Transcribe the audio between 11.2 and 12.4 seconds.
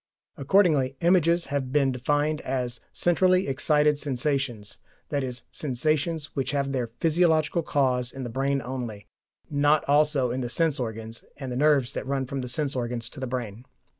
and the nerves that run